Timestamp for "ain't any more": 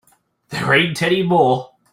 0.73-1.75